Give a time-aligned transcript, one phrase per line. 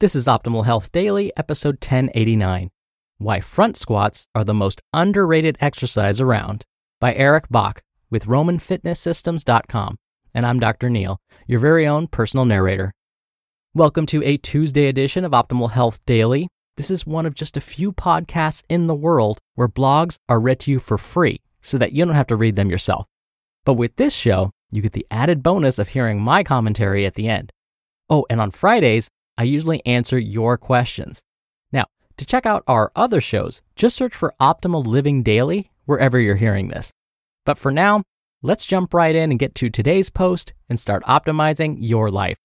[0.00, 2.70] This is Optimal Health Daily, episode 1089
[3.16, 6.64] Why Front Squats Are the Most Underrated Exercise Around
[7.00, 9.96] by Eric Bach with RomanFitnessSystems.com.
[10.32, 10.88] And I'm Dr.
[10.88, 11.18] Neal,
[11.48, 12.92] your very own personal narrator.
[13.74, 16.46] Welcome to a Tuesday edition of Optimal Health Daily.
[16.76, 20.60] This is one of just a few podcasts in the world where blogs are read
[20.60, 23.06] to you for free so that you don't have to read them yourself.
[23.64, 27.28] But with this show, you get the added bonus of hearing my commentary at the
[27.28, 27.50] end.
[28.08, 31.22] Oh, and on Fridays, I usually answer your questions.
[31.72, 31.84] Now,
[32.16, 36.68] to check out our other shows, just search for Optimal Living Daily wherever you're hearing
[36.68, 36.92] this.
[37.46, 38.02] But for now,
[38.42, 42.36] let's jump right in and get to today's post and start optimizing your life.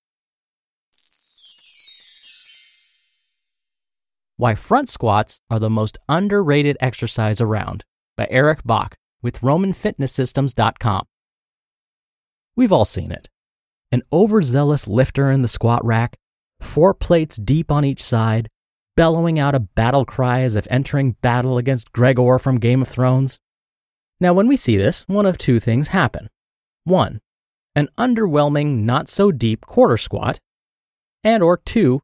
[4.38, 11.06] Why Front Squats Are the Most Underrated Exercise Around by Eric Bach with RomanFitnessSystems.com.
[12.56, 13.30] We've all seen it.
[13.92, 16.18] An overzealous lifter in the squat rack,
[16.64, 18.50] four plates deep on each side,
[18.96, 23.40] bellowing out a battle cry as if entering battle against Gregor from Game of Thrones.
[24.20, 26.30] Now, when we see this, one of two things happen.
[26.84, 27.22] One,
[27.76, 30.40] an underwhelming, not so deep quarter squat,
[31.24, 32.02] and or two,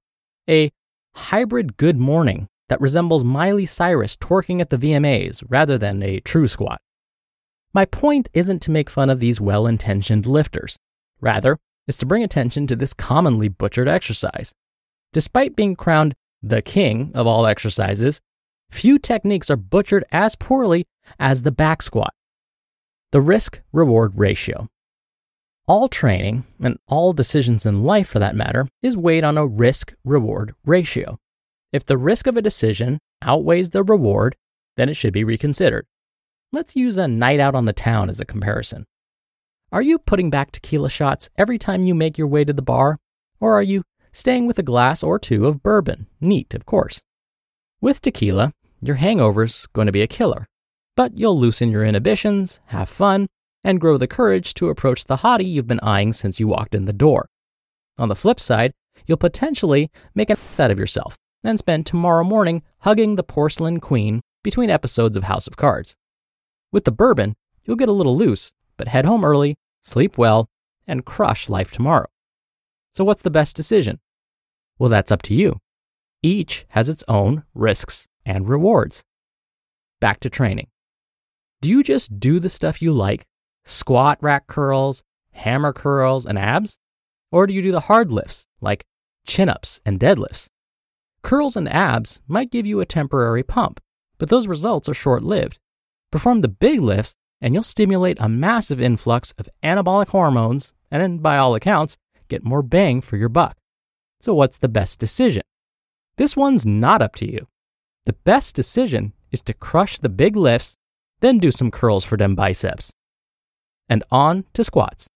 [0.50, 0.72] a
[1.16, 6.48] hybrid good morning that resembles Miley Cyrus twerking at the VMAs rather than a true
[6.48, 6.82] squat.
[7.74, 10.78] My point isn't to make fun of these well intentioned lifters.
[11.22, 14.54] Rather, is to bring attention to this commonly butchered exercise.
[15.12, 18.22] Despite being crowned the king of all exercises,
[18.70, 20.86] few techniques are butchered as poorly
[21.20, 22.14] as the back squat.
[23.12, 24.68] The risk reward ratio.
[25.68, 29.94] All training, and all decisions in life for that matter, is weighed on a risk
[30.04, 31.18] reward ratio.
[31.74, 34.36] If the risk of a decision outweighs the reward,
[34.78, 35.88] then it should be reconsidered.
[36.52, 38.86] Let's use a night out on the town as a comparison.
[39.72, 42.98] Are you putting back tequila shots every time you make your way to the bar?
[43.40, 46.08] Or are you staying with a glass or two of bourbon?
[46.20, 47.04] Neat, of course.
[47.80, 50.48] With tequila, your hangover's going to be a killer,
[50.96, 53.28] but you'll loosen your inhibitions, have fun,
[53.64, 56.86] and grow the courage to approach the hottie you've been eyeing since you walked in
[56.86, 57.28] the door.
[58.00, 58.72] On the flip side,
[59.06, 64.22] you'll potentially make an out of yourself and spend tomorrow morning hugging the porcelain queen
[64.42, 65.96] between episodes of House of Cards.
[66.72, 67.36] With the bourbon,
[67.66, 70.50] you'll get a little loose but head home early, sleep well,
[70.88, 72.08] and crush life tomorrow.
[72.96, 74.00] So, what's the best decision?
[74.80, 75.60] Well, that's up to you.
[76.24, 79.04] Each has its own risks and rewards.
[80.00, 80.68] Back to training.
[81.62, 83.28] Do you just do the stuff you like,
[83.66, 85.04] squat rack curls,
[85.34, 86.80] hammer curls, and abs?
[87.32, 88.86] Or do you do the hard lifts like
[89.28, 90.48] chin ups and deadlifts?
[91.22, 93.82] Curls and abs might give you a temporary pump,
[94.18, 95.60] but those results are short lived.
[96.12, 101.38] Perform the big lifts and you'll stimulate a massive influx of anabolic hormones and, by
[101.38, 101.98] all accounts,
[102.28, 103.56] get more bang for your buck.
[104.22, 105.44] So, what's the best decision?
[106.18, 107.48] This one's not up to you.
[108.06, 110.76] The best decision is to crush the big lifts,
[111.22, 112.92] then do some curls for them biceps.
[113.88, 115.08] And on to squats.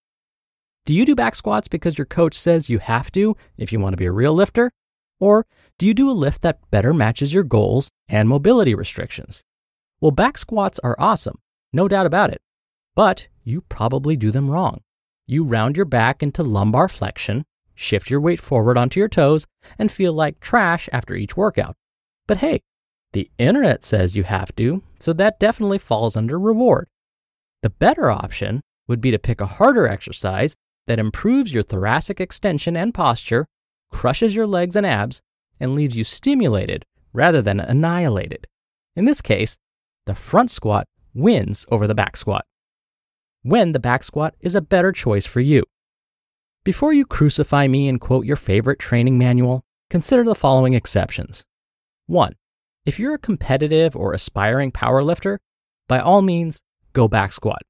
[0.85, 3.93] Do you do back squats because your coach says you have to if you want
[3.93, 4.71] to be a real lifter?
[5.19, 5.45] Or
[5.77, 9.43] do you do a lift that better matches your goals and mobility restrictions?
[10.01, 11.39] Well, back squats are awesome
[11.73, 12.41] no doubt about it.
[12.95, 14.81] But you probably do them wrong.
[15.25, 17.43] You round your back into lumbar flexion,
[17.75, 19.45] shift your weight forward onto your toes,
[19.79, 21.75] and feel like trash after each workout.
[22.27, 22.61] But hey,
[23.13, 26.87] the internet says you have to, so that definitely falls under reward.
[27.61, 30.55] The better option would be to pick a harder exercise
[30.87, 33.47] that improves your thoracic extension and posture,
[33.91, 35.21] crushes your legs and abs,
[35.59, 36.83] and leaves you stimulated
[37.13, 38.47] rather than annihilated.
[38.95, 39.55] In this case,
[40.05, 42.45] the front squat wins over the back squat.
[43.41, 45.63] When the back squat is a better choice for you.
[46.63, 51.43] Before you crucify me and quote your favorite training manual, consider the following exceptions.
[52.07, 52.35] 1.
[52.85, 55.37] If you're a competitive or aspiring powerlifter,
[55.87, 56.59] by all means,
[56.93, 57.61] go back squat.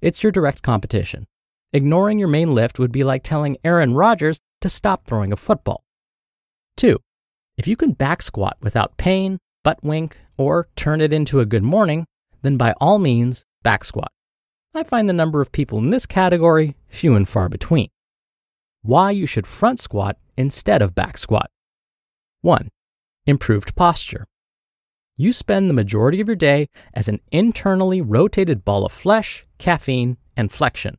[0.00, 1.26] It's your direct competition.
[1.72, 5.82] Ignoring your main lift would be like telling Aaron Rodgers to stop throwing a football.
[6.76, 6.98] 2.
[7.56, 11.62] If you can back squat without pain, butt wink, or turn it into a good
[11.62, 12.06] morning,
[12.46, 14.12] then by all means, back squat.
[14.72, 17.88] I find the number of people in this category few and far between.
[18.82, 21.50] Why you should front squat instead of back squat.
[22.42, 22.70] 1.
[23.26, 24.26] Improved posture.
[25.16, 30.18] You spend the majority of your day as an internally rotated ball of flesh, caffeine,
[30.36, 30.98] and flexion.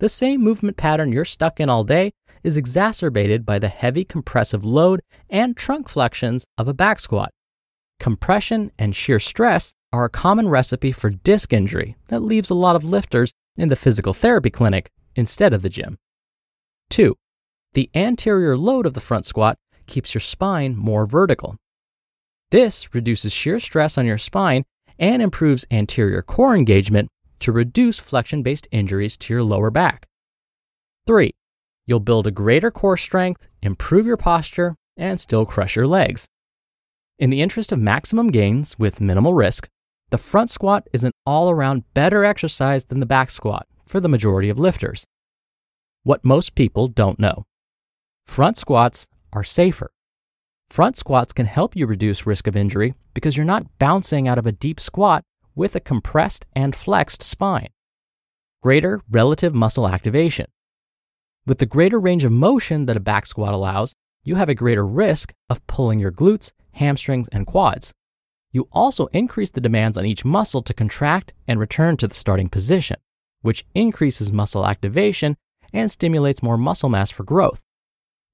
[0.00, 2.12] The same movement pattern you're stuck in all day
[2.42, 5.00] is exacerbated by the heavy compressive load
[5.30, 7.30] and trunk flexions of a back squat.
[7.98, 12.76] Compression and shear stress are a common recipe for disc injury that leaves a lot
[12.76, 15.96] of lifters in the physical therapy clinic instead of the gym.
[16.90, 17.16] 2.
[17.74, 19.56] The anterior load of the front squat
[19.86, 21.56] keeps your spine more vertical.
[22.50, 24.64] This reduces shear stress on your spine
[24.98, 27.08] and improves anterior core engagement
[27.40, 30.06] to reduce flexion based injuries to your lower back.
[31.06, 31.30] 3.
[31.86, 36.26] You'll build a greater core strength, improve your posture, and still crush your legs.
[37.18, 39.68] In the interest of maximum gains with minimal risk,
[40.10, 44.08] the front squat is an all around better exercise than the back squat for the
[44.08, 45.06] majority of lifters.
[46.02, 47.44] What most people don't know
[48.26, 49.90] front squats are safer.
[50.68, 54.46] Front squats can help you reduce risk of injury because you're not bouncing out of
[54.46, 55.22] a deep squat
[55.54, 57.68] with a compressed and flexed spine.
[58.62, 60.46] Greater relative muscle activation.
[61.46, 64.86] With the greater range of motion that a back squat allows, you have a greater
[64.86, 67.92] risk of pulling your glutes, hamstrings, and quads.
[68.52, 72.48] You also increase the demands on each muscle to contract and return to the starting
[72.48, 72.96] position,
[73.42, 75.36] which increases muscle activation
[75.72, 77.62] and stimulates more muscle mass for growth.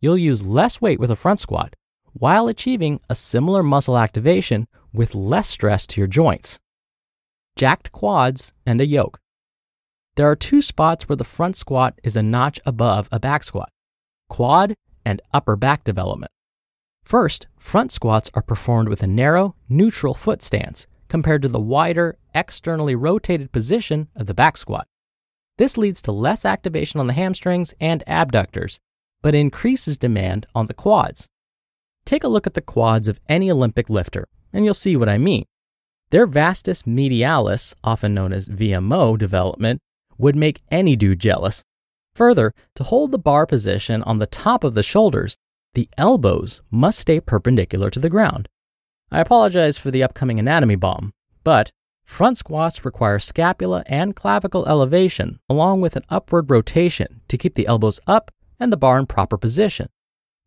[0.01, 1.75] You'll use less weight with a front squat
[2.13, 6.59] while achieving a similar muscle activation with less stress to your joints
[7.57, 9.21] jacked quads, and a yoke.
[10.17, 13.71] There are two spots where the front squat is a notch above a back squat
[14.29, 14.75] quad
[15.05, 16.33] and upper back development.
[17.05, 22.17] First, front squats are performed with a narrow, neutral foot stance compared to the wider,
[22.35, 24.87] externally rotated position of the back squat.
[25.59, 28.81] This leads to less activation on the hamstrings and abductors,
[29.23, 31.29] but increases demand on the quads.
[32.05, 35.19] Take a look at the quads of any Olympic lifter, and you'll see what I
[35.19, 35.45] mean.
[36.11, 39.81] Their vastus medialis, often known as VMO development,
[40.19, 41.63] would make any dude jealous.
[42.15, 45.37] Further, to hold the bar position on the top of the shoulders,
[45.75, 48.49] the elbows must stay perpendicular to the ground.
[49.11, 51.13] I apologize for the upcoming anatomy bomb,
[51.45, 51.71] but
[52.05, 57.67] front squats require scapula and clavicle elevation along with an upward rotation to keep the
[57.67, 59.89] elbows up and the bar in proper position.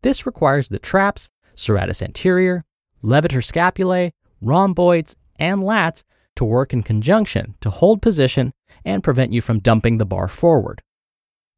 [0.02, 2.64] This requires the traps, serratus anterior,
[3.02, 6.02] levator scapulae, rhomboids, and lats
[6.36, 8.52] to work in conjunction to hold position
[8.84, 10.82] and prevent you from dumping the bar forward.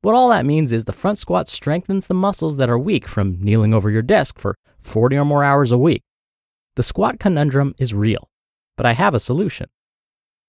[0.02, 3.38] What all that means is the front squat strengthens the muscles that are weak from
[3.38, 6.02] kneeling over your desk for 40 or more hours a week.
[6.76, 8.30] The squat conundrum is real,
[8.78, 9.69] but I have a solution.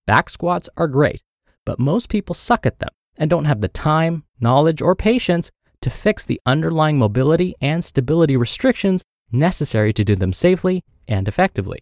[0.08, 1.22] Back squats are great,
[1.65, 5.89] but most people suck at them and don't have the time, knowledge, or patience to
[5.89, 9.03] fix the underlying mobility and stability restrictions
[9.34, 11.79] necessary to do them safely and effectively.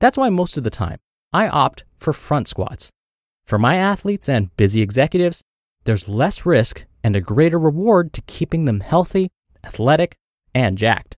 [0.00, 0.98] That's why most of the time
[1.30, 2.90] I opt for front squats.
[3.46, 5.42] For my athletes and busy executives,
[5.86, 9.30] there's less risk and a greater reward to keeping them healthy,
[9.64, 10.16] athletic,
[10.54, 11.16] and jacked.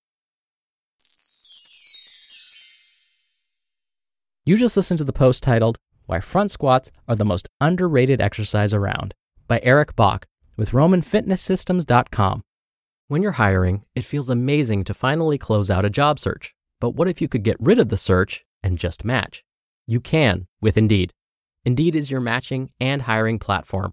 [4.45, 8.73] You just listened to the post titled Why Front Squats Are the Most Underrated Exercise
[8.73, 9.15] Around
[9.47, 12.43] by Eric Bach with RomanFitnessSystems.com.
[13.09, 16.55] When you're hiring, it feels amazing to finally close out a job search.
[16.81, 19.45] But what if you could get rid of the search and just match?
[19.87, 21.13] You can with Indeed.
[21.65, 23.93] Indeed is your matching and hiring platform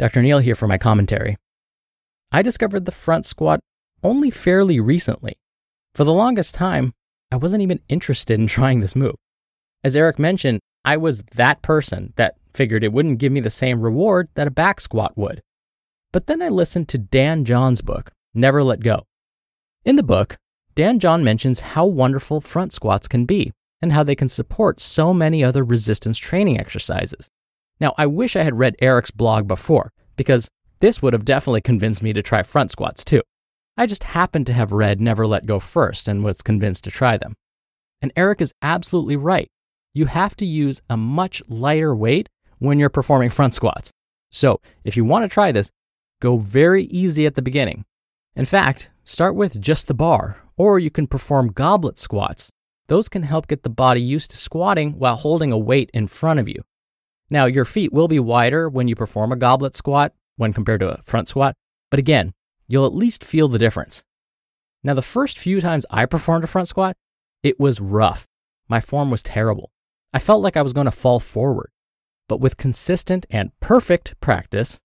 [0.00, 0.22] Dr.
[0.22, 1.36] Neal here for my commentary.
[2.32, 3.60] I discovered the front squat
[4.02, 5.34] only fairly recently.
[5.94, 6.94] For the longest time,
[7.30, 9.16] I wasn't even interested in trying this move.
[9.84, 13.82] As Eric mentioned, I was that person that figured it wouldn't give me the same
[13.82, 15.42] reward that a back squat would.
[16.12, 19.04] But then I listened to Dan John's book, Never Let Go.
[19.84, 20.38] In the book,
[20.74, 23.52] Dan John mentions how wonderful front squats can be
[23.82, 27.28] and how they can support so many other resistance training exercises.
[27.80, 30.48] Now, I wish I had read Eric's blog before because
[30.80, 33.22] this would have definitely convinced me to try front squats too.
[33.76, 37.16] I just happened to have read Never Let Go first and was convinced to try
[37.16, 37.34] them.
[38.02, 39.48] And Eric is absolutely right.
[39.94, 43.90] You have to use a much lighter weight when you're performing front squats.
[44.30, 45.70] So, if you want to try this,
[46.20, 47.84] go very easy at the beginning.
[48.36, 52.50] In fact, start with just the bar, or you can perform goblet squats.
[52.86, 56.38] Those can help get the body used to squatting while holding a weight in front
[56.38, 56.62] of you.
[57.30, 60.98] Now, your feet will be wider when you perform a goblet squat when compared to
[60.98, 61.54] a front squat,
[61.90, 62.32] but again,
[62.66, 64.04] you'll at least feel the difference.
[64.82, 66.96] Now, the first few times I performed a front squat,
[67.42, 68.26] it was rough.
[68.68, 69.70] My form was terrible.
[70.12, 71.70] I felt like I was going to fall forward.
[72.28, 74.80] But with consistent and perfect practice,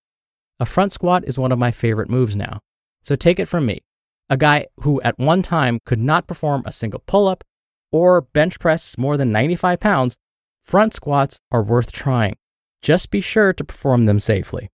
[0.60, 2.62] a front squat is one of my favorite moves now.
[3.04, 3.82] So take it from me,
[4.30, 7.44] a guy who at one time could not perform a single pull up
[7.92, 10.18] or bench press more than 95 pounds,
[10.66, 12.36] front squats are worth trying.
[12.82, 14.70] Just be sure to perform them safely.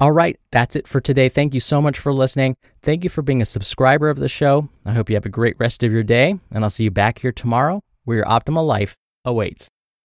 [0.00, 1.28] All right, that's it for today.
[1.28, 2.56] Thank you so much for listening.
[2.82, 4.68] Thank you for being a subscriber of the show.
[4.84, 7.18] I hope you have a great rest of your day, and I'll see you back
[7.18, 9.68] here tomorrow where your optimal life awaits.